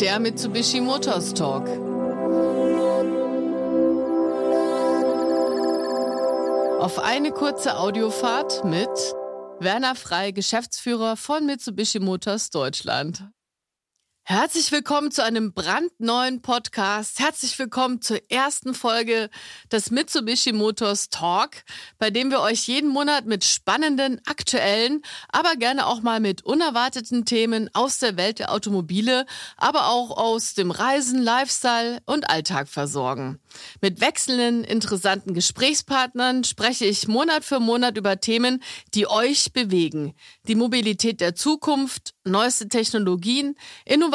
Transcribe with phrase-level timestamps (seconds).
[0.00, 1.66] der Mitsubishi Motors Talk.
[6.80, 8.88] Auf eine kurze Audiofahrt mit
[9.58, 13.24] Werner Frei, Geschäftsführer von Mitsubishi Motors Deutschland.
[14.30, 17.18] Herzlich willkommen zu einem brandneuen Podcast.
[17.18, 19.30] Herzlich willkommen zur ersten Folge
[19.72, 21.64] des Mitsubishi Motors Talk,
[21.98, 25.00] bei dem wir euch jeden Monat mit spannenden, aktuellen,
[25.30, 29.24] aber gerne auch mal mit unerwarteten Themen aus der Welt der Automobile,
[29.56, 33.40] aber auch aus dem Reisen, Lifestyle und Alltag versorgen.
[33.80, 40.14] Mit wechselnden, interessanten Gesprächspartnern spreche ich Monat für Monat über Themen, die euch bewegen.
[40.48, 43.56] Die Mobilität der Zukunft, neueste Technologien,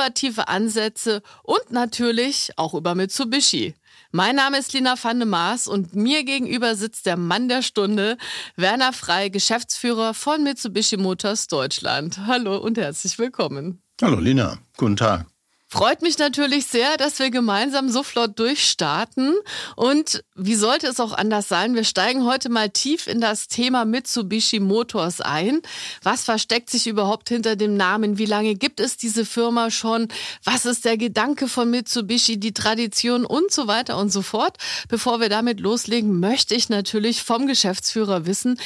[0.04, 3.74] innovative Ansätze und natürlich auch über Mitsubishi.
[4.12, 8.18] Mein Name ist Lina van de Maas und mir gegenüber sitzt der Mann der Stunde,
[8.56, 12.20] Werner Frei, Geschäftsführer von Mitsubishi Motors Deutschland.
[12.28, 13.82] Hallo und herzlich willkommen.
[14.02, 15.26] Hallo Lina, guten Tag.
[15.74, 19.34] Freut mich natürlich sehr, dass wir gemeinsam so flott durchstarten.
[19.76, 21.74] Und wie sollte es auch anders sein?
[21.74, 25.64] Wir steigen heute mal tief in das Thema Mitsubishi Motors ein.
[26.04, 28.20] Was versteckt sich überhaupt hinter dem Namen?
[28.20, 30.10] Wie lange gibt es diese Firma schon?
[30.44, 34.58] Was ist der Gedanke von Mitsubishi, die Tradition und so weiter und so fort?
[34.90, 38.60] Bevor wir damit loslegen, möchte ich natürlich vom Geschäftsführer wissen,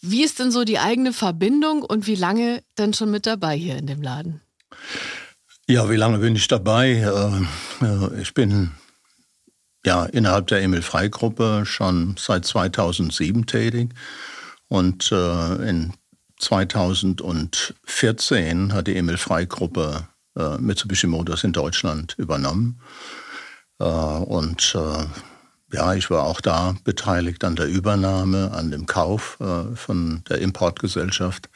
[0.00, 3.76] wie ist denn so die eigene Verbindung und wie lange denn schon mit dabei hier
[3.76, 4.40] in dem Laden?
[5.66, 6.90] Ja, wie lange bin ich dabei?
[6.90, 7.40] Äh,
[7.84, 8.72] äh, ich bin
[9.86, 13.94] ja innerhalb der Emil Frei Gruppe schon seit 2007 tätig.
[14.68, 15.94] Und äh, in
[16.38, 20.06] 2014 hat die Emil Frei Gruppe
[20.58, 22.80] Mitsubishi Motors in Deutschland übernommen.
[23.78, 24.76] Und
[25.72, 29.38] ja, ich war auch da beteiligt an der Übernahme, an dem Kauf
[29.76, 31.48] von der Importgesellschaft.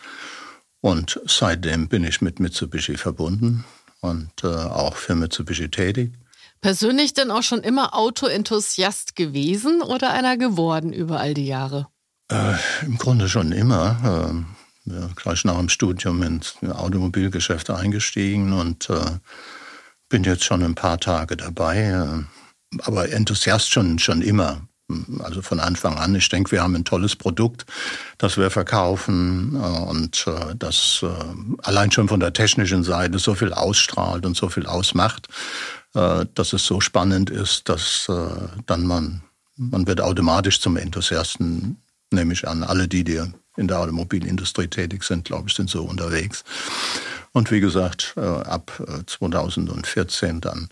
[0.81, 3.65] Und seitdem bin ich mit Mitsubishi verbunden
[4.01, 6.13] und äh, auch für Mitsubishi tätig.
[6.61, 11.87] Persönlich denn auch schon immer Autoenthusiast gewesen oder einer geworden über all die Jahre?
[12.31, 12.55] Äh,
[12.85, 14.45] Im Grunde schon immer.
[14.87, 19.19] Äh, ja, gleich nach dem Studium ins Automobilgeschäft eingestiegen und äh,
[20.09, 21.79] bin jetzt schon ein paar Tage dabei.
[21.79, 24.67] Äh, aber Enthusiast schon, schon immer.
[25.23, 26.15] Also von Anfang an.
[26.15, 27.67] Ich denke, wir haben ein tolles Produkt,
[28.17, 31.09] das wir verkaufen äh, und äh, das äh,
[31.63, 35.29] allein schon von der technischen Seite so viel ausstrahlt und so viel ausmacht,
[35.93, 38.11] dass es so spannend ist, dass
[38.67, 39.23] dann man,
[39.57, 41.79] man wird automatisch zum Enthusiasten,
[42.13, 42.63] nehme ich an.
[42.63, 43.23] Alle die, die
[43.57, 46.45] in der Automobilindustrie tätig sind, glaube ich, sind so unterwegs.
[47.33, 48.71] Und wie gesagt, ab
[49.07, 50.69] 2014 dann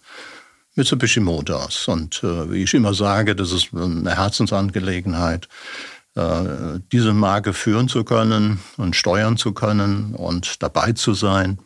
[0.77, 1.89] Mitsubishi Motors.
[1.89, 5.49] Und äh, wie ich immer sage, das ist eine Herzensangelegenheit,
[6.15, 11.59] äh, diese Marke führen zu können und steuern zu können und dabei zu sein.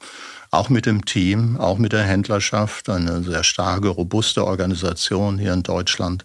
[0.53, 5.63] Auch mit dem Team, auch mit der Händlerschaft, eine sehr starke, robuste Organisation hier in
[5.63, 6.25] Deutschland.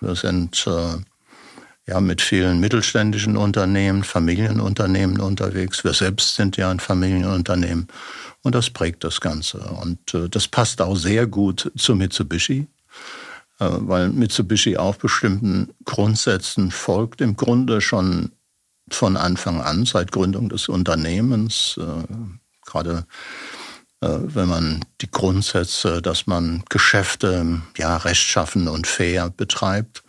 [0.00, 0.96] Wir sind äh,
[1.90, 5.84] ja mit vielen mittelständischen Unternehmen, Familienunternehmen unterwegs.
[5.84, 7.88] Wir selbst sind ja ein Familienunternehmen.
[8.42, 9.58] Und das prägt das Ganze.
[9.58, 12.68] Und äh, das passt auch sehr gut zu Mitsubishi,
[13.58, 18.30] äh, weil Mitsubishi auf bestimmten Grundsätzen folgt, im Grunde schon
[18.88, 22.14] von Anfang an, seit Gründung des Unternehmens, äh,
[22.64, 23.04] gerade
[24.00, 30.04] äh, wenn man die Grundsätze, dass man Geschäfte ja rechtschaffen und fair betreibt.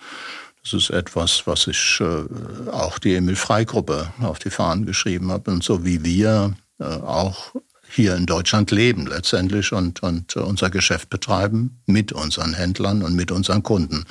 [0.63, 5.31] Das ist etwas, was ich äh, auch die Emil Frei Gruppe auf die Fahnen geschrieben
[5.31, 7.53] habe und so wie wir äh, auch
[7.89, 13.31] hier in Deutschland leben letztendlich und, und unser Geschäft betreiben mit unseren Händlern und mit
[13.31, 14.05] unseren Kunden.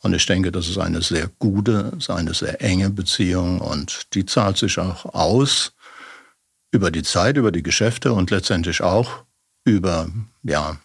[0.00, 4.56] Und ich denke, das ist eine sehr gute, eine sehr enge Beziehung und die zahlt
[4.56, 5.72] sich auch aus
[6.72, 9.24] über die Zeit, über die Geschäfte und letztendlich auch
[9.64, 10.08] über
[10.42, 10.76] ja,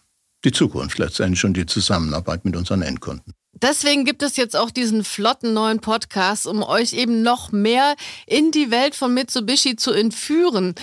[0.46, 3.34] die Zukunft letztendlich und die Zusammenarbeit mit unseren Endkunden.
[3.54, 7.96] Deswegen gibt es jetzt auch diesen flotten neuen Podcast, um euch eben noch mehr
[8.26, 10.76] in die Welt von Mitsubishi zu entführen.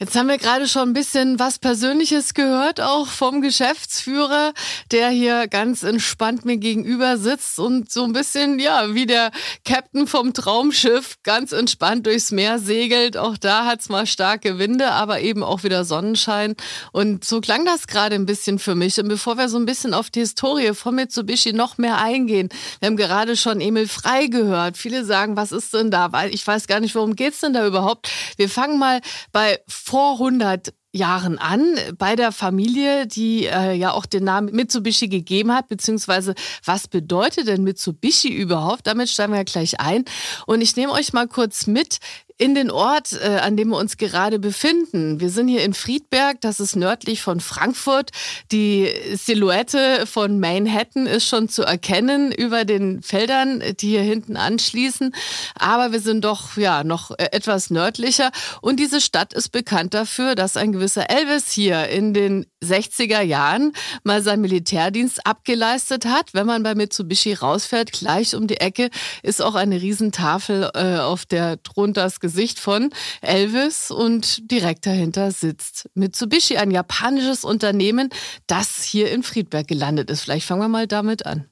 [0.00, 4.52] Jetzt haben wir gerade schon ein bisschen was Persönliches gehört, auch vom Geschäftsführer,
[4.90, 9.30] der hier ganz entspannt mir gegenüber sitzt und so ein bisschen, ja, wie der
[9.64, 13.16] Captain vom Traumschiff ganz entspannt durchs Meer segelt.
[13.16, 16.56] Auch da hat's mal starke Winde, aber eben auch wieder Sonnenschein.
[16.90, 18.98] Und so klang das gerade ein bisschen für mich.
[18.98, 22.48] Und bevor wir so ein bisschen auf die Historie von Mitsubishi noch mehr eingehen,
[22.80, 24.76] wir haben gerade schon Emil Frei gehört.
[24.76, 26.10] Viele sagen, was ist denn da?
[26.10, 28.10] Weil ich weiß gar nicht, worum geht's denn da überhaupt?
[28.36, 29.00] Wir fangen mal
[29.30, 35.08] bei vor 100 Jahren an bei der Familie, die äh, ja auch den Namen Mitsubishi
[35.08, 36.34] gegeben hat, beziehungsweise
[36.64, 38.86] was bedeutet denn Mitsubishi überhaupt?
[38.86, 40.04] Damit steigen wir gleich ein.
[40.46, 41.98] Und ich nehme euch mal kurz mit
[42.36, 45.20] in den Ort, äh, an dem wir uns gerade befinden.
[45.20, 48.10] Wir sind hier in Friedberg, das ist nördlich von Frankfurt.
[48.50, 55.14] Die Silhouette von Manhattan ist schon zu erkennen über den Feldern, die hier hinten anschließen.
[55.54, 58.32] Aber wir sind doch ja noch äh, etwas nördlicher.
[58.60, 63.72] Und diese Stadt ist bekannt dafür, dass ein gewisser Elvis hier in den 60er Jahren
[64.02, 66.34] mal seinen Militärdienst abgeleistet hat.
[66.34, 68.90] Wenn man bei Mitsubishi rausfährt, gleich um die Ecke
[69.22, 72.88] ist auch eine Riesentafel, äh, auf der drunter Gesicht von
[73.20, 78.08] Elvis und direkt dahinter sitzt Mitsubishi, ein japanisches Unternehmen,
[78.46, 80.22] das hier in Friedberg gelandet ist.
[80.22, 81.44] Vielleicht fangen wir mal damit an.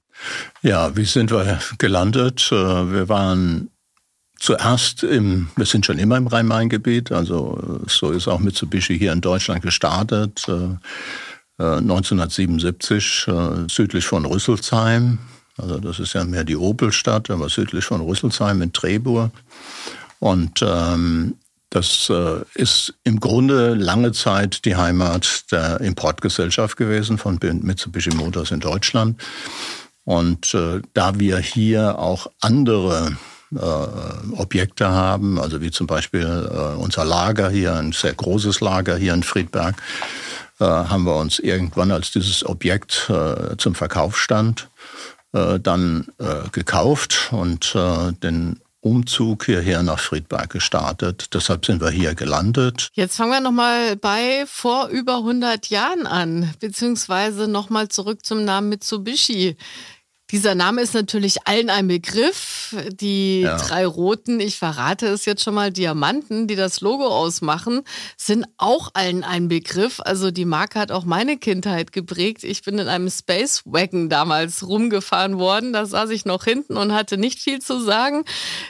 [0.62, 2.48] Ja, wie sind wir gelandet?
[2.50, 3.68] Äh, wir waren
[4.38, 9.12] zuerst im, wir sind schon immer im Rhein-Main-Gebiet, also äh, so ist auch Mitsubishi hier
[9.12, 10.46] in Deutschland gestartet.
[11.58, 15.18] 1977 äh, südlich von Rüsselsheim,
[15.58, 19.30] also das ist ja mehr die Opelstadt, aber südlich von Rüsselsheim in Trebur.
[20.22, 21.34] Und ähm,
[21.68, 28.52] das äh, ist im Grunde lange Zeit die Heimat der Importgesellschaft gewesen von Mitsubishi Motors
[28.52, 29.20] in Deutschland.
[30.04, 33.16] Und äh, da wir hier auch andere
[33.50, 38.96] äh, Objekte haben, also wie zum Beispiel äh, unser Lager hier, ein sehr großes Lager
[38.96, 39.74] hier in Friedberg,
[40.60, 44.68] äh, haben wir uns irgendwann, als dieses Objekt äh, zum Verkauf stand,
[45.32, 51.32] äh, dann äh, gekauft und äh, den Umzug hierher nach Friedberg gestartet.
[51.34, 52.88] Deshalb sind wir hier gelandet.
[52.94, 58.70] Jetzt fangen wir nochmal bei vor über 100 Jahren an, beziehungsweise nochmal zurück zum Namen
[58.70, 59.56] Mitsubishi.
[60.32, 62.74] Dieser Name ist natürlich allen ein Begriff.
[62.90, 63.58] Die ja.
[63.58, 67.82] drei roten, ich verrate es jetzt schon mal, Diamanten, die das Logo ausmachen,
[68.16, 70.00] sind auch allen ein Begriff.
[70.00, 72.44] Also die Marke hat auch meine Kindheit geprägt.
[72.44, 75.74] Ich bin in einem Space Wagon damals rumgefahren worden.
[75.74, 78.24] Da saß ich noch hinten und hatte nicht viel zu sagen.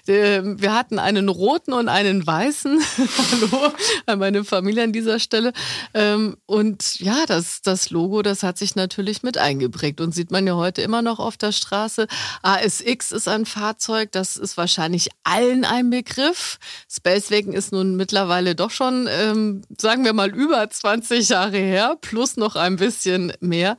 [0.09, 2.81] Ähm, wir hatten einen roten und einen weißen.
[3.31, 3.73] Hallo
[4.07, 5.53] an meine Familie an dieser Stelle.
[5.95, 10.45] Ähm, und ja, das, das Logo, das hat sich natürlich mit eingeprägt und sieht man
[10.45, 12.07] ja heute immer noch auf der Straße.
[12.43, 16.59] ASX ist ein Fahrzeug, das ist wahrscheinlich allen ein Begriff.
[16.91, 22.37] Spacewagen ist nun mittlerweile doch schon, ähm, sagen wir mal, über 20 Jahre her, plus
[22.37, 23.77] noch ein bisschen mehr.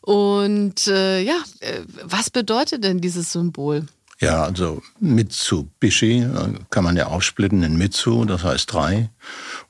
[0.00, 3.86] Und äh, ja, äh, was bedeutet denn dieses Symbol?
[4.18, 9.10] Ja, also Mitsubishi äh, kann man ja aufsplitten in Mitsu, das heißt drei.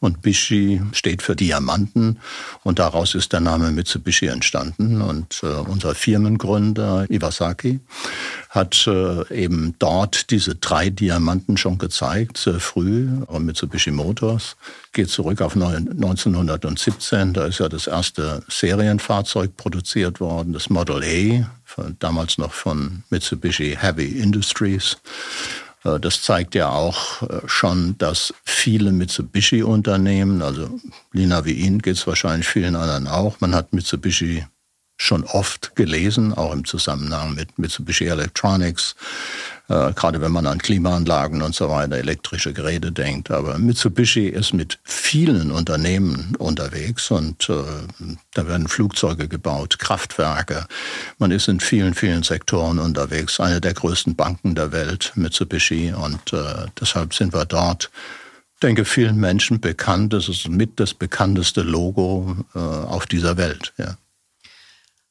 [0.06, 2.20] Und Bishi steht für Diamanten.
[2.62, 5.02] Und daraus ist der Name Mitsubishi entstanden.
[5.02, 7.80] Und äh, unser Firmengründer Iwasaki
[8.50, 13.08] hat äh, eben dort diese drei Diamanten schon gezeigt, sehr früh.
[13.36, 14.56] Mitsubishi Motors
[14.92, 17.32] geht zurück auf 1917.
[17.32, 23.76] Da ist ja das erste Serienfahrzeug produziert worden, das Model A, damals noch von Mitsubishi
[23.76, 24.98] Heavy Industries.
[25.86, 30.80] Äh, das zeigt ja auch äh, schon, dass viele Mitsubishi-Unternehmen, also
[31.12, 34.44] Lina wie Ihnen geht es wahrscheinlich vielen anderen auch, man hat Mitsubishi
[34.98, 38.96] schon oft gelesen, auch im Zusammenhang mit Mitsubishi Electronics,
[39.68, 43.30] äh, gerade wenn man an Klimaanlagen und so weiter, elektrische Geräte denkt.
[43.30, 47.62] Aber Mitsubishi ist mit vielen Unternehmen unterwegs und äh,
[48.34, 50.66] da werden Flugzeuge gebaut, Kraftwerke.
[51.18, 53.40] Man ist in vielen, vielen Sektoren unterwegs.
[53.40, 55.92] Eine der größten Banken der Welt, Mitsubishi.
[55.92, 57.90] Und äh, deshalb sind wir dort
[58.56, 60.14] ich denke, vielen Menschen bekannt.
[60.14, 63.74] Das ist mit das bekannteste Logo äh, auf dieser Welt.
[63.76, 63.98] Ja.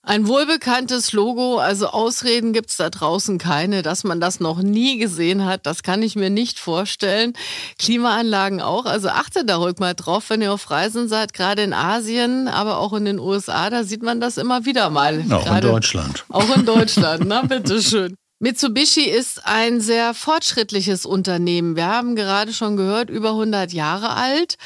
[0.08, 5.46] Ein wohlbekanntes Logo, also Ausreden gibt's da draußen keine, dass man das noch nie gesehen
[5.46, 5.66] hat.
[5.66, 7.34] Das kann ich mir nicht vorstellen.
[7.80, 8.86] Klimaanlagen auch.
[8.86, 12.78] Also achtet da ruhig mal drauf, wenn ihr auf Reisen seid, gerade in Asien, aber
[12.78, 15.26] auch in den USA, da sieht man das immer wieder mal.
[15.32, 16.24] Auch gerade, in Deutschland.
[16.30, 18.16] Auch in Deutschland, na bitteschön.
[18.38, 21.76] Mitsubishi ist ein sehr fortschrittliches Unternehmen.
[21.76, 24.58] Wir haben gerade schon gehört, über 100 Jahre alt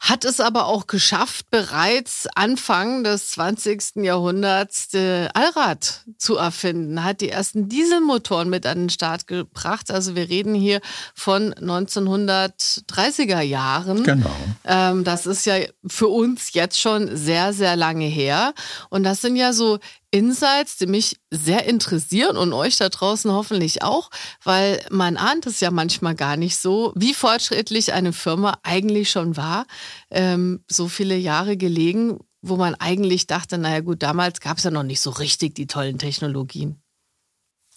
[0.00, 3.96] hat es aber auch geschafft, bereits Anfang des 20.
[3.96, 4.88] Jahrhunderts
[5.34, 9.90] Allrad zu erfinden, hat die ersten Dieselmotoren mit an den Start gebracht.
[9.90, 10.80] Also wir reden hier
[11.14, 14.04] von 1930er Jahren.
[14.04, 14.36] Genau.
[14.64, 18.54] Ähm, das ist ja für uns jetzt schon sehr, sehr lange her.
[18.90, 19.78] Und das sind ja so
[20.10, 24.10] Insights, die mich sehr interessieren und euch da draußen hoffentlich auch,
[24.42, 29.36] weil man ahnt es ja manchmal gar nicht so, wie fortschrittlich eine Firma eigentlich schon
[29.36, 29.66] war.
[30.10, 34.70] Ähm, so viele Jahre gelegen, wo man eigentlich dachte, naja gut, damals gab es ja
[34.70, 36.80] noch nicht so richtig die tollen Technologien.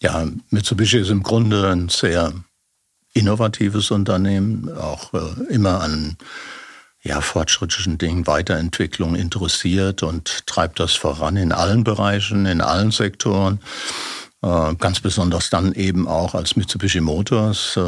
[0.00, 2.32] Ja, Mitsubishi ist im Grunde ein sehr
[3.12, 6.16] innovatives Unternehmen, auch äh, immer an
[7.02, 13.60] ja, fortschrittlichen Dingen, Weiterentwicklung interessiert und treibt das voran in allen Bereichen, in allen Sektoren.
[14.42, 17.76] Äh, ganz besonders dann eben auch als Mitsubishi Motors.
[17.76, 17.80] Äh,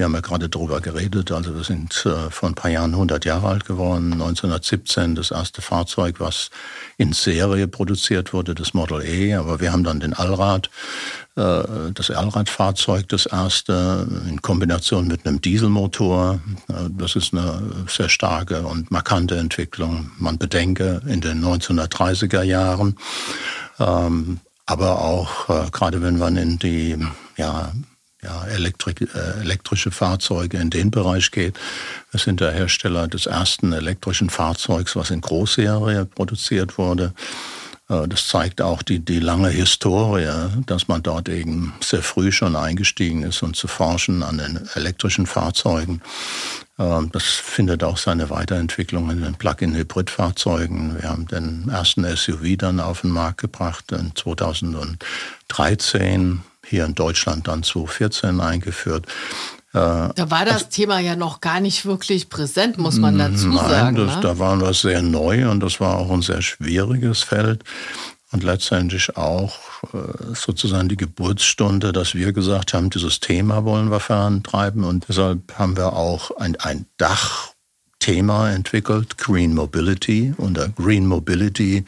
[0.00, 3.26] wir haben ja gerade darüber geredet, also wir sind äh, vor ein paar Jahren 100
[3.26, 4.14] Jahre alt geworden.
[4.14, 6.48] 1917 das erste Fahrzeug, was
[6.96, 9.34] in Serie produziert wurde, das Model E.
[9.34, 10.70] Aber wir haben dann den Allrad, äh,
[11.34, 16.40] das Allradfahrzeug, das erste, in Kombination mit einem Dieselmotor.
[16.68, 20.10] Äh, das ist eine sehr starke und markante Entwicklung.
[20.18, 22.96] Man bedenke in den 1930er Jahren.
[23.78, 26.96] Ähm, aber auch äh, gerade wenn man in die
[27.36, 27.72] ja,
[28.22, 31.58] ja, Elektrik, äh, elektrische Fahrzeuge in den Bereich geht.
[32.10, 37.14] Wir sind der Hersteller des ersten elektrischen Fahrzeugs, was in Großserie produziert wurde.
[37.90, 42.56] Äh, das zeigt auch die, die lange Historie, dass man dort eben sehr früh schon
[42.56, 46.00] eingestiegen ist und zu forschen an den elektrischen Fahrzeugen.
[46.78, 50.96] Äh, das findet auch seine Weiterentwicklung in den Plug-in-Hybrid-Fahrzeugen.
[51.00, 57.48] Wir haben den ersten SUV dann auf den Markt gebracht in 2013 hier in Deutschland
[57.48, 59.06] dann 2014 eingeführt.
[59.72, 63.68] Da war das also, Thema ja noch gar nicht wirklich präsent, muss man dazu nein,
[63.68, 63.96] sagen.
[63.96, 64.20] Das, ne?
[64.20, 67.62] Da waren wir sehr neu und das war auch ein sehr schwieriges Feld
[68.32, 69.58] und letztendlich auch
[69.92, 75.58] äh, sozusagen die Geburtsstunde, dass wir gesagt haben, dieses Thema wollen wir vorantreiben und deshalb
[75.58, 77.50] haben wir auch ein, ein Dach
[78.00, 80.32] Thema entwickelt, Green Mobility.
[80.38, 81.84] Unter Green Mobility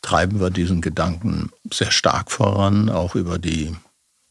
[0.00, 3.76] treiben wir diesen Gedanken sehr stark voran, auch über die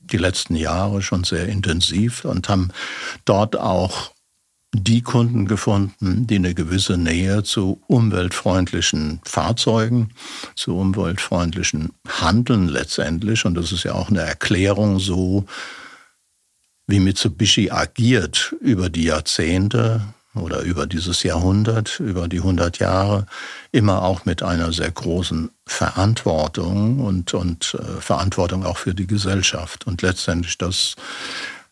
[0.09, 2.71] die letzten Jahre schon sehr intensiv und haben
[3.25, 4.11] dort auch
[4.73, 10.11] die Kunden gefunden, die eine gewisse Nähe zu umweltfreundlichen Fahrzeugen,
[10.55, 13.45] zu umweltfreundlichen Handeln letztendlich.
[13.45, 15.45] Und das ist ja auch eine Erklärung so,
[16.85, 20.01] wie Mitsubishi agiert über die Jahrzehnte
[20.39, 23.25] oder über dieses Jahrhundert, über die 100 Jahre,
[23.71, 29.87] immer auch mit einer sehr großen Verantwortung und, und äh, Verantwortung auch für die Gesellschaft.
[29.87, 30.95] Und letztendlich das,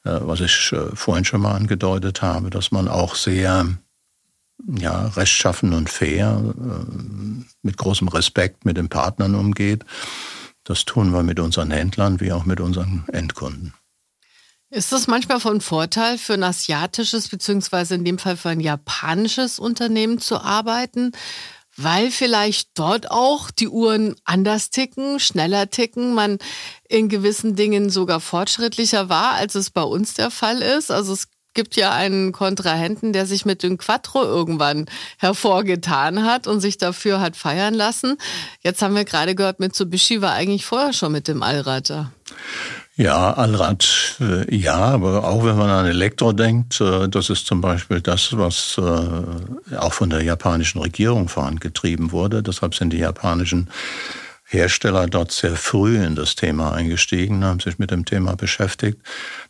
[0.03, 3.67] äh, was ich äh, vorhin schon mal angedeutet habe, dass man auch sehr
[4.65, 6.91] ja, rechtschaffen und fair, äh,
[7.61, 9.85] mit großem Respekt mit den Partnern umgeht.
[10.63, 13.73] Das tun wir mit unseren Händlern wie auch mit unseren Endkunden.
[14.69, 19.59] Ist das manchmal von Vorteil für ein asiatisches beziehungsweise in dem Fall für ein japanisches
[19.59, 21.13] Unternehmen zu arbeiten,
[21.77, 26.37] weil vielleicht dort auch die Uhren anders ticken, schneller ticken, man
[26.89, 30.91] in gewissen Dingen sogar fortschrittlicher war, als es bei uns der Fall ist?
[30.91, 36.59] Also es gibt ja einen Kontrahenten, der sich mit dem Quattro irgendwann hervorgetan hat und
[36.59, 38.17] sich dafür hat feiern lassen.
[38.61, 42.11] Jetzt haben wir gerade gehört, Mitsubishi war eigentlich vorher schon mit dem Allrad da.
[42.99, 47.61] Ja, Allrad, äh, ja, aber auch wenn man an Elektro denkt, äh, das ist zum
[47.61, 52.41] Beispiel das, was äh, auch von der japanischen Regierung vorangetrieben wurde.
[52.41, 53.69] Deshalb sind die japanischen
[54.45, 58.97] Hersteller dort sehr früh in das Thema eingestiegen, haben sich mit dem Thema beschäftigt.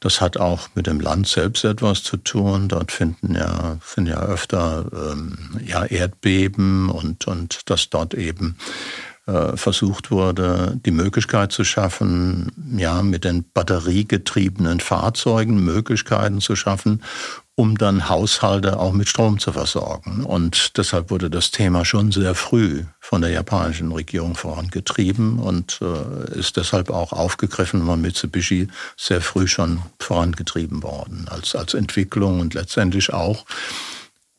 [0.01, 2.67] Das hat auch mit dem Land selbst etwas zu tun.
[2.67, 8.57] Dort finden ja, finden ja öfter ähm, ja, Erdbeben und, und dass dort eben
[9.27, 17.01] versucht wurde, die Möglichkeit zu schaffen, ja, mit den batteriegetriebenen Fahrzeugen Möglichkeiten zu schaffen,
[17.55, 20.23] um dann Haushalte auch mit Strom zu versorgen.
[20.23, 26.39] Und deshalb wurde das Thema schon sehr früh von der japanischen Regierung vorangetrieben und äh,
[26.39, 32.53] ist deshalb auch aufgegriffen von Mitsubishi sehr früh schon vorangetrieben worden als, als Entwicklung und
[32.53, 33.43] letztendlich auch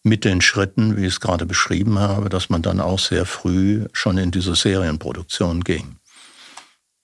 [0.02, 3.87] mit den Schritten, wie ich es gerade beschrieben habe, dass man dann auch sehr früh
[3.93, 5.97] schon in diese Serienproduktion ging.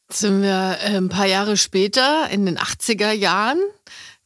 [0.08, 3.58] Jetzt sind wir äh, ein paar Jahre später, in den 80er Jahren.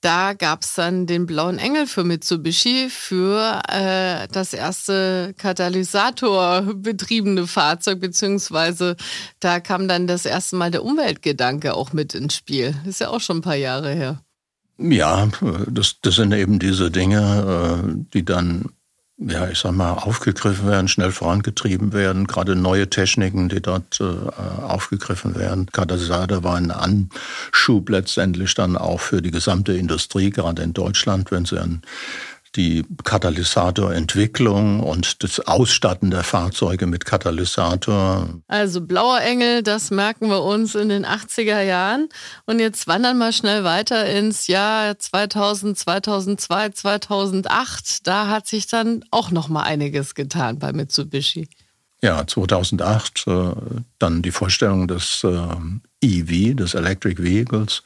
[0.01, 7.99] Da gab es dann den blauen Engel für Mitsubishi für äh, das erste Katalysator-betriebene Fahrzeug,
[7.99, 8.95] beziehungsweise
[9.41, 12.77] da kam dann das erste Mal der Umweltgedanke auch mit ins Spiel.
[12.87, 14.23] Ist ja auch schon ein paar Jahre her.
[14.79, 15.29] Ja,
[15.67, 18.67] das, das sind eben diese Dinge, äh, die dann,
[19.17, 22.29] ja, ich sag mal, aufgegriffen werden, schnell vorangetrieben werden.
[22.29, 24.05] Gerade neue Techniken, die dort äh,
[24.63, 25.67] aufgegriffen werden.
[25.73, 31.45] Katalysator war ein Anschub letztendlich dann auch für die gesamte Industrie, gerade in Deutschland, wenn
[31.45, 31.83] sie an
[32.57, 38.29] die Katalysatorentwicklung und das Ausstatten der Fahrzeuge mit Katalysator.
[38.49, 42.09] Also blauer Engel, das merken wir uns in den 80er Jahren.
[42.47, 48.07] Und jetzt wandern wir schnell weiter ins Jahr 2000, 2002, 2008.
[48.07, 51.49] Da hat sich dann auch noch mal einiges getan bei Mitsubishi.
[52.01, 53.51] Ja, 2008 äh,
[53.99, 55.47] dann die Vorstellung des äh,
[56.01, 57.83] EV, des Electric Vehicles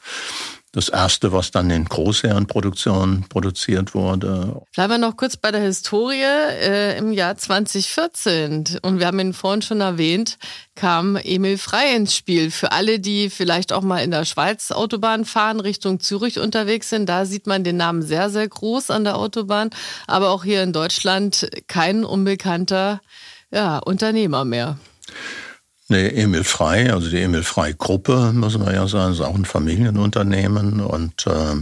[0.73, 4.59] das erste, was dann in Großserienproduktion produziert wurde.
[4.73, 6.23] Bleiben wir noch kurz bei der Historie.
[6.23, 10.39] Äh, Im Jahr 2014, und wir haben ihn vorhin schon erwähnt,
[10.73, 12.49] kam Emil Frei ins Spiel.
[12.49, 17.07] Für alle, die vielleicht auch mal in der Schweiz Autobahn fahren, Richtung Zürich unterwegs sind,
[17.07, 19.69] da sieht man den Namen sehr, sehr groß an der Autobahn.
[20.07, 22.99] Aber auch hier in Deutschland kein unbekannter
[23.51, 24.79] ja, Unternehmer mehr.
[25.89, 29.45] Nee, Emil Frei, also die Emil Frei Gruppe, muss man ja sagen, ist auch ein
[29.45, 31.55] Familienunternehmen und äh,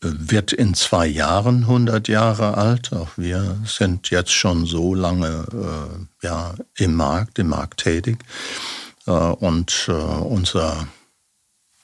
[0.00, 2.92] wird in zwei Jahren 100 Jahre alt.
[2.92, 8.18] Auch wir sind jetzt schon so lange äh, ja, im Markt, im Markt tätig.
[9.06, 10.86] Äh, und äh, unser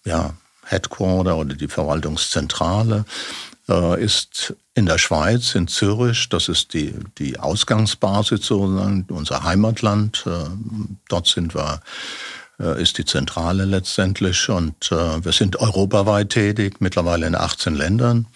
[0.04, 0.34] ja,
[0.64, 3.04] Headquarter oder die Verwaltungszentrale
[3.98, 6.28] ist in der Schweiz, in Zürich.
[6.28, 10.24] Das ist die, die Ausgangsbasis sozusagen, unser Heimatland.
[10.26, 10.50] Äh,
[11.08, 11.80] dort sind wir,
[12.58, 18.26] äh, ist die Zentrale letztendlich und wir sind europaweit tätig, mittlerweile in 18 Ländern.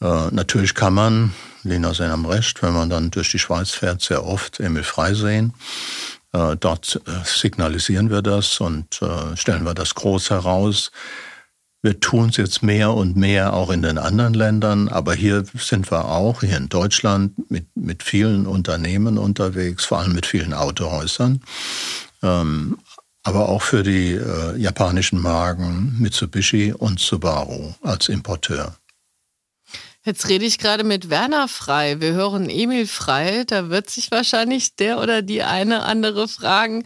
[0.00, 4.26] Natürlich kann man, Lena sind am Recht, wenn man dann durch die Schweiz fährt, sehr
[4.26, 5.54] oft Emil Frei sehen.
[6.32, 9.00] Dort signalisieren wir das und
[9.36, 10.90] stellen wir das groß heraus.
[11.82, 15.90] Wir tun es jetzt mehr und mehr auch in den anderen Ländern, aber hier sind
[15.90, 21.42] wir auch, hier in Deutschland, mit, mit vielen Unternehmen unterwegs, vor allem mit vielen Autohäusern.
[22.22, 22.78] Ähm,
[23.24, 28.76] aber auch für die äh, japanischen Marken Mitsubishi und Subaru als Importeur.
[30.04, 32.00] Jetzt rede ich gerade mit Werner Frei.
[32.00, 33.44] Wir hören Emil Frei.
[33.46, 36.82] Da wird sich wahrscheinlich der oder die eine andere fragen,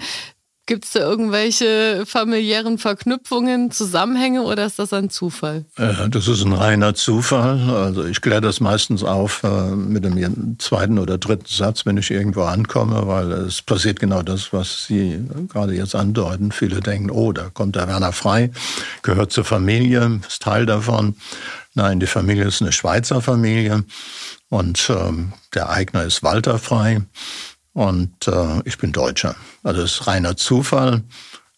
[0.66, 5.64] Gibt es da irgendwelche familiären Verknüpfungen, Zusammenhänge oder ist das ein Zufall?
[5.76, 7.70] Äh, das ist ein reiner Zufall.
[7.70, 12.10] Also ich kläre das meistens auf äh, mit dem zweiten oder dritten Satz, wenn ich
[12.10, 16.50] irgendwo ankomme, weil es passiert genau das, was Sie gerade jetzt andeuten.
[16.50, 18.50] Viele denken, oh, da kommt der Werner Frei,
[19.02, 21.14] gehört zur Familie, ist Teil davon.
[21.74, 23.84] Nein, die Familie ist eine Schweizer Familie
[24.48, 27.02] und ähm, der Eigner ist Walter Frei.
[27.76, 29.36] Und äh, ich bin Deutscher.
[29.62, 31.02] Also das ist reiner Zufall.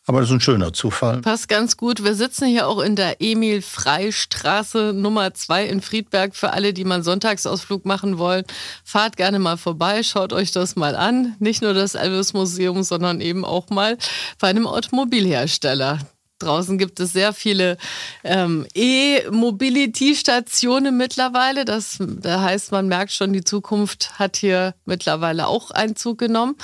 [0.05, 1.21] Aber das ist ein schöner Zufall.
[1.21, 2.03] Passt ganz gut.
[2.03, 6.35] Wir sitzen hier auch in der Emil-Frei-Straße Nummer 2 in Friedberg.
[6.35, 8.43] Für alle, die mal einen Sonntagsausflug machen wollen,
[8.83, 11.37] fahrt gerne mal vorbei, schaut euch das mal an.
[11.39, 13.97] Nicht nur das Elvis-Museum, sondern eben auch mal
[14.41, 16.01] bei einem Automobilhersteller.
[16.39, 17.77] Draußen gibt es sehr viele
[18.25, 21.65] ähm, E-Mobility-Stationen mittlerweile.
[21.65, 26.57] Das, das heißt, man merkt schon, die Zukunft hat hier mittlerweile auch Einzug genommen.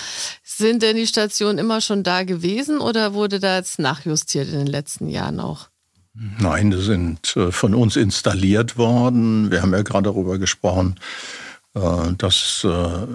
[0.42, 4.66] Sind denn die Stationen immer schon da gewesen oder wurde da jetzt nachjustiert in den
[4.66, 5.68] letzten Jahren auch?
[6.14, 9.50] Nein, die sind äh, von uns installiert worden.
[9.50, 10.94] Wir haben ja gerade darüber gesprochen,
[11.74, 13.06] äh, dass äh,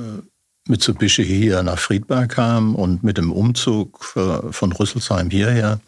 [0.67, 5.79] Mitsubishi hier nach Friedberg kam und mit dem Umzug von Rüsselsheim hierher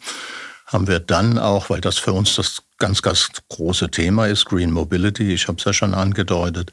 [0.72, 4.70] haben wir dann auch, weil das für uns das ganz, ganz große Thema ist, Green
[4.70, 6.70] Mobility, ich habe es ja schon angedeutet,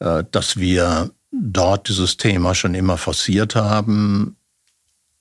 [0.00, 4.36] äh, dass wir dort dieses Thema schon immer forciert haben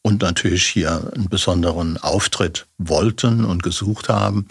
[0.02, 4.48] und natürlich hier einen besonderen Auftritt wollten und gesucht haben.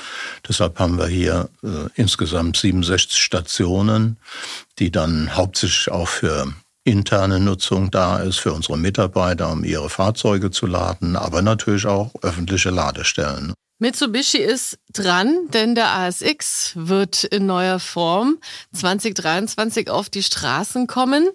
[0.47, 4.19] Deshalb haben wir hier äh, insgesamt 67 Stationen,
[4.79, 6.53] die dann hauptsächlich auch für
[6.87, 12.13] interne Nutzung da ist für unsere Mitarbeiter, um ihre Fahrzeuge zu laden, aber natürlich auch
[12.23, 13.53] öffentliche Ladestellen.
[13.79, 18.39] Mitsubishi ist dran, denn der ASX wird in neuer Form
[18.73, 21.29] 2023 auf die Straßen kommen.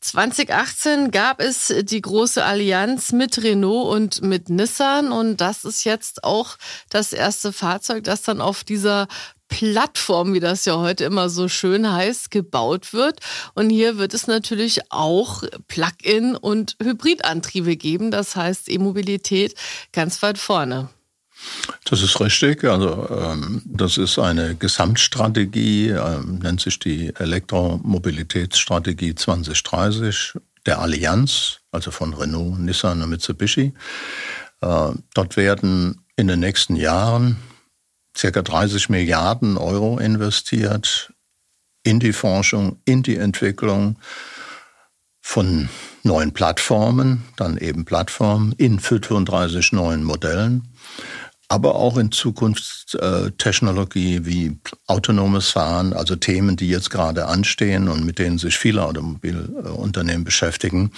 [0.00, 6.22] 2018 gab es die große Allianz mit Renault und mit Nissan und das ist jetzt
[6.22, 6.58] auch
[6.90, 9.08] das erste Fahrzeug, das dann auf dieser
[9.48, 13.20] Plattform, wie das ja heute immer so schön heißt, gebaut wird.
[13.54, 18.10] Und hier wird es natürlich auch Plug-in und Hybridantriebe geben.
[18.10, 19.54] Das heißt E-Mobilität
[19.92, 20.88] ganz weit vorne.
[21.84, 22.64] Das ist richtig.
[22.64, 31.90] Also ähm, das ist eine Gesamtstrategie, ähm, nennt sich die Elektromobilitätsstrategie 2030 der Allianz, also
[31.90, 33.74] von Renault, Nissan und Mitsubishi.
[34.60, 37.36] Äh, dort werden in den nächsten Jahren
[38.16, 41.12] circa 30 Milliarden Euro investiert
[41.82, 43.96] in die Forschung, in die Entwicklung
[45.20, 45.68] von
[46.02, 50.68] neuen Plattformen, dann eben Plattformen in 35 neuen Modellen,
[51.48, 58.18] aber auch in Zukunftstechnologie wie autonomes Fahren, also Themen, die jetzt gerade anstehen und mit
[58.18, 60.90] denen sich viele Automobilunternehmen beschäftigen.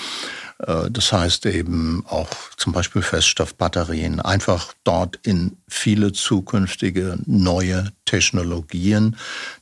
[0.58, 9.16] Äh, das heißt eben auch zum Beispiel Feststoffbatterien, einfach dort in viele zukünftige neue Technologien,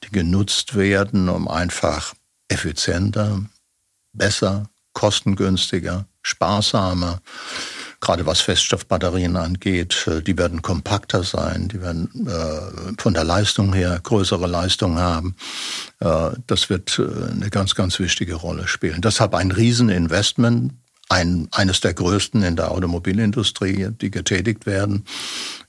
[0.05, 2.15] die genutzt werden, um einfach
[2.49, 3.43] effizienter,
[4.13, 7.21] besser, kostengünstiger, sparsamer,
[8.01, 13.73] gerade was Feststoffbatterien angeht, äh, die werden kompakter sein, die werden äh, von der Leistung
[13.73, 15.37] her größere Leistung haben.
[16.01, 19.03] Äh, das wird äh, eine ganz, ganz wichtige Rolle spielen.
[19.03, 20.73] Deshalb ein Rieseninvestment,
[21.09, 25.05] ein, eines der größten in der Automobilindustrie, die getätigt werden.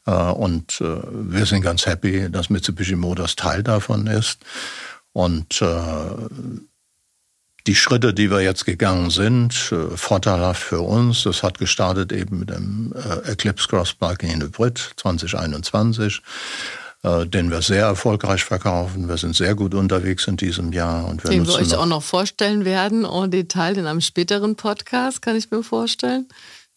[0.05, 4.39] Äh, und äh, wir sind ganz happy, dass Mitsubishi Motors Teil davon ist.
[5.13, 5.61] Und
[7.67, 11.23] die Schritte, die wir jetzt gegangen sind, äh, vorteilhaft für uns.
[11.23, 16.21] Das hat gestartet eben mit dem äh, Eclipse Cross Plug-in Hybrid 2021, äh,
[17.03, 19.07] den wir sehr erfolgreich verkaufen.
[19.07, 21.07] Wir sind sehr gut unterwegs in diesem Jahr.
[21.07, 25.21] Und wir den wir euch auch noch vorstellen werden, en Detail in einem späteren Podcast,
[25.21, 26.27] kann ich mir vorstellen.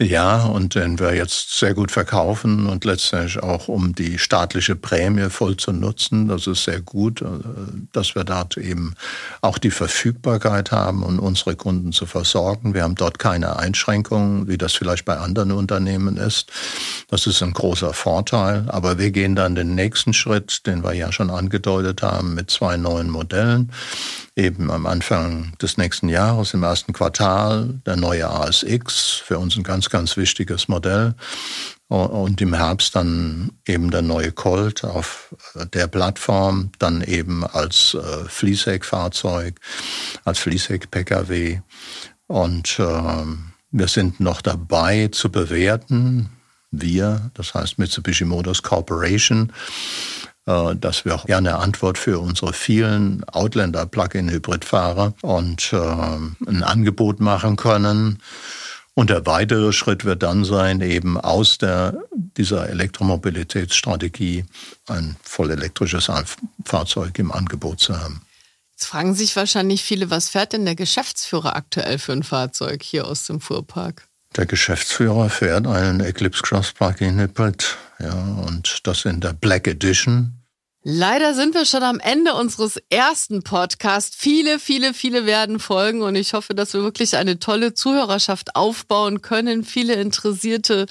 [0.02, 5.28] Ja, und den wir jetzt sehr gut verkaufen und letztendlich auch um die staatliche Prämie
[5.28, 6.26] voll zu nutzen.
[6.26, 7.26] Das ist sehr gut, äh,
[7.92, 8.94] dass wir dort eben
[9.42, 12.72] auch die Verfügbarkeit haben, um unsere Kunden zu versorgen.
[12.72, 16.50] Wir haben dort keine Einschränkungen, wie das vielleicht bei anderen Unternehmen ist.
[17.10, 18.64] Das ist ein großer Vorteil.
[18.68, 22.78] Aber wir gehen dann den nächsten Schritt, den wir ja schon angedeutet haben, mit zwei
[22.78, 23.70] neuen Modellen
[24.40, 29.62] eben am Anfang des nächsten Jahres, im ersten Quartal, der neue ASX, für uns ein
[29.62, 31.14] ganz, ganz wichtiges Modell.
[31.88, 35.34] Und im Herbst dann eben der neue Colt auf
[35.74, 39.60] der Plattform, dann eben als äh, Fließheck-Fahrzeug,
[40.24, 41.60] als Fließheck-Pkw.
[42.28, 43.24] Und äh,
[43.72, 46.30] wir sind noch dabei zu bewerten,
[46.70, 53.24] wir, das heißt Mitsubishi Motors Corporation, äh, dass wir ja eine Antwort für unsere vielen
[53.24, 58.18] Outlander-Plug-in-Hybridfahrer und äh, ein Angebot machen können.
[58.94, 61.94] Und der weitere Schritt wird dann sein, eben aus der,
[62.36, 64.44] dieser Elektromobilitätsstrategie
[64.88, 66.10] ein voll elektrisches
[66.64, 68.22] Fahrzeug im Angebot zu haben.
[68.72, 73.06] Jetzt fragen sich wahrscheinlich viele, was fährt denn der Geschäftsführer aktuell für ein Fahrzeug hier
[73.06, 74.08] aus dem Fuhrpark?
[74.36, 80.40] Der Geschäftsführer fährt einen Eclipse Cross Plug-in Hybrid, ja, und das in der Black Edition.
[80.82, 84.16] Leider sind wir schon am Ende unseres ersten Podcasts.
[84.16, 89.20] Viele, viele, viele werden folgen und ich hoffe, dass wir wirklich eine tolle Zuhörerschaft aufbauen
[89.20, 89.62] können.
[89.62, 90.86] Viele Interessierte.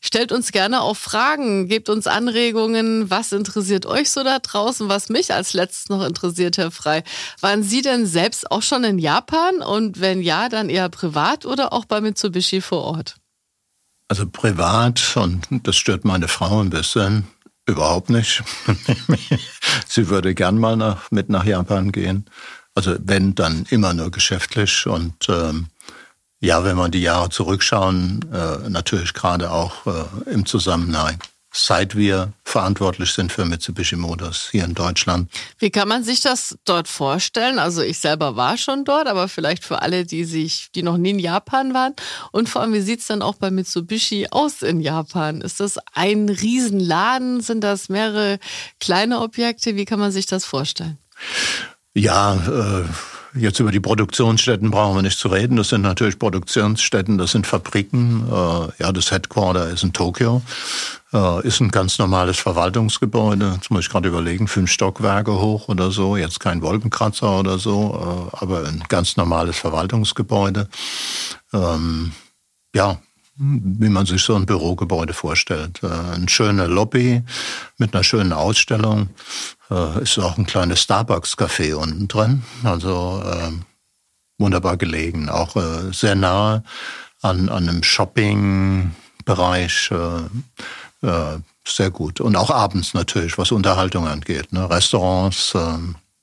[0.00, 3.10] Stellt uns gerne auch Fragen, gebt uns Anregungen.
[3.10, 4.88] Was interessiert euch so da draußen?
[4.88, 7.04] Was mich als letztes noch interessiert, Herr Frei.
[7.40, 9.62] Waren Sie denn selbst auch schon in Japan?
[9.62, 13.14] Und wenn ja, dann eher privat oder auch bei Mitsubishi vor Ort?
[14.08, 17.26] Also privat und das stört meine Frau ein bisschen
[17.68, 18.42] Überhaupt nicht.
[19.86, 22.24] Sie würde gern mal nach, mit nach Japan gehen.
[22.74, 24.86] Also wenn, dann immer nur geschäftlich.
[24.86, 25.66] Und ähm,
[26.40, 31.18] ja, wenn man die Jahre zurückschauen, äh, natürlich gerade auch äh, im Zusammenhang
[31.50, 35.30] seit wir verantwortlich sind für Mitsubishi Motors hier in Deutschland.
[35.58, 37.58] Wie kann man sich das dort vorstellen?
[37.58, 41.10] Also ich selber war schon dort, aber vielleicht für alle, die sich, die noch nie
[41.10, 41.94] in Japan waren.
[42.32, 45.40] Und vor allem, wie sieht es dann auch bei Mitsubishi aus in Japan?
[45.40, 47.40] Ist das ein Riesenladen?
[47.40, 48.38] Sind das mehrere
[48.80, 49.76] kleine Objekte?
[49.76, 50.98] Wie kann man sich das vorstellen?
[51.94, 52.84] Ja, äh
[53.34, 55.56] Jetzt über die Produktionsstätten brauchen wir nicht zu reden.
[55.56, 58.26] Das sind natürlich Produktionsstätten, das sind Fabriken.
[58.26, 60.42] Äh, ja, das Headquarter ist in Tokio.
[61.12, 63.52] Äh, ist ein ganz normales Verwaltungsgebäude.
[63.56, 66.16] Jetzt muss ich gerade überlegen, fünf Stockwerke hoch oder so.
[66.16, 70.68] Jetzt kein Wolkenkratzer oder so, äh, aber ein ganz normales Verwaltungsgebäude.
[71.52, 72.12] Ähm,
[72.74, 72.98] ja,
[73.38, 75.82] wie man sich so ein Bürogebäude vorstellt.
[75.84, 77.22] Eine schöne Lobby
[77.76, 79.10] mit einer schönen Ausstellung.
[79.70, 82.42] Äh, ist auch ein kleines Starbucks-Café unten drin.
[82.64, 83.52] Also äh,
[84.38, 85.28] wunderbar gelegen.
[85.28, 86.62] Auch äh, sehr nahe
[87.22, 89.90] an, an einem Shopping-Bereich.
[89.90, 92.20] Äh, äh, sehr gut.
[92.20, 94.52] Und auch abends natürlich, was Unterhaltung angeht.
[94.52, 94.70] Ne?
[94.70, 95.78] Restaurants, äh,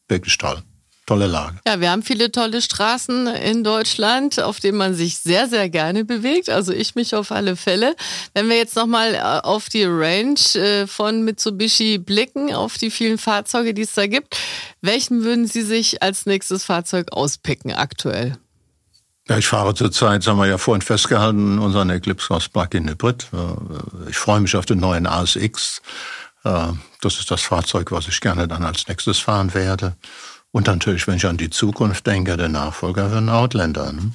[0.08, 0.62] wirklich toll
[1.06, 1.58] tolle Lage.
[1.68, 6.04] Ja, wir haben viele tolle Straßen in Deutschland, auf denen man sich sehr, sehr gerne
[6.04, 6.50] bewegt.
[6.50, 7.96] Also ich mich auf alle Fälle.
[8.34, 13.18] Wenn wir jetzt nochmal äh, auf die Range äh, von Mitsubishi blicken, auf die vielen
[13.18, 14.38] Fahrzeuge, die es da gibt,
[14.82, 18.38] welchen würden Sie sich als nächstes Fahrzeug auspicken aktuell?
[19.28, 23.28] Ja, ich fahre zurzeit, das haben wir ja vorhin festgehalten, unseren Eclipse Cross Plug-in Hybrid.
[23.34, 25.82] Äh, ich freue mich auf den neuen ASX.
[27.02, 29.96] Das ist das Fahrzeug, was ich gerne dann als nächstes fahren werde.
[30.56, 33.92] Und natürlich, wenn ich an die Zukunft denke, der Nachfolger für einen Outlander.
[33.92, 34.12] Ne?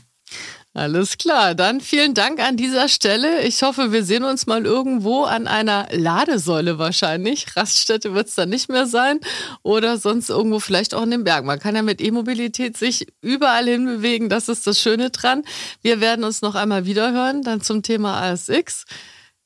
[0.73, 3.43] Alles klar, dann vielen Dank an dieser Stelle.
[3.43, 7.55] Ich hoffe, wir sehen uns mal irgendwo an einer Ladesäule wahrscheinlich.
[7.57, 9.21] Raststätte wird es dann nicht mehr sein
[9.63, 11.47] oder sonst irgendwo vielleicht auch in den Bergen.
[11.47, 14.31] Man kann ja mit E-Mobilität sich überall hinbewegen.
[14.31, 15.43] Das ist das Schöne dran.
[15.83, 18.87] Wir werden uns noch einmal wiederhören, dann zum Thema ASX.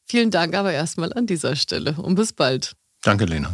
[0.05, 2.77] Vielen Dank aber erstmal an dieser Stelle und bis bald.
[3.03, 3.53] Danke, Lena.